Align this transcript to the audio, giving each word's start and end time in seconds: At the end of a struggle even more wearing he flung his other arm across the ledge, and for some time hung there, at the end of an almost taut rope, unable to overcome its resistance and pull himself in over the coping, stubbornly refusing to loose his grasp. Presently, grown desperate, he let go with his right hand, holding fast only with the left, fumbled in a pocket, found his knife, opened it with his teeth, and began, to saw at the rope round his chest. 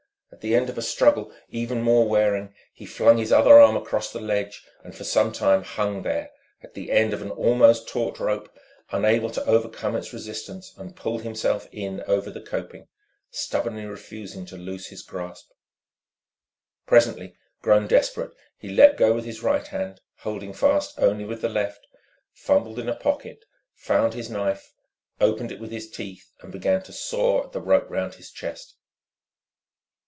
At 0.33 0.39
the 0.41 0.55
end 0.55 0.69
of 0.71 0.77
a 0.77 0.81
struggle 0.81 1.31
even 1.49 1.83
more 1.83 2.07
wearing 2.09 2.55
he 2.73 2.85
flung 2.87 3.17
his 3.17 3.31
other 3.33 3.59
arm 3.59 3.75
across 3.77 4.11
the 4.11 4.19
ledge, 4.21 4.63
and 4.83 4.95
for 4.95 5.03
some 5.03 5.31
time 5.31 5.61
hung 5.63 6.01
there, 6.01 6.31
at 6.63 6.73
the 6.73 6.89
end 6.91 7.13
of 7.13 7.21
an 7.21 7.29
almost 7.29 7.87
taut 7.87 8.17
rope, 8.19 8.49
unable 8.91 9.29
to 9.29 9.45
overcome 9.45 9.95
its 9.95 10.11
resistance 10.13 10.73
and 10.77 10.95
pull 10.95 11.19
himself 11.19 11.67
in 11.71 12.01
over 12.07 12.31
the 12.31 12.41
coping, 12.41 12.87
stubbornly 13.29 13.85
refusing 13.85 14.43
to 14.47 14.57
loose 14.57 14.87
his 14.87 15.03
grasp. 15.03 15.51
Presently, 16.87 17.35
grown 17.61 17.85
desperate, 17.85 18.31
he 18.57 18.69
let 18.69 18.97
go 18.97 19.13
with 19.13 19.25
his 19.25 19.43
right 19.43 19.67
hand, 19.67 19.99
holding 20.19 20.53
fast 20.53 20.97
only 20.97 21.25
with 21.25 21.41
the 21.41 21.49
left, 21.49 21.85
fumbled 22.33 22.79
in 22.79 22.89
a 22.89 22.95
pocket, 22.95 23.45
found 23.75 24.15
his 24.15 24.29
knife, 24.29 24.73
opened 25.19 25.51
it 25.51 25.59
with 25.59 25.69
his 25.71 25.91
teeth, 25.91 26.31
and 26.41 26.51
began, 26.51 26.81
to 26.83 26.93
saw 26.93 27.43
at 27.43 27.51
the 27.51 27.61
rope 27.61 27.85
round 27.89 28.15
his 28.15 28.31
chest. 28.31 28.75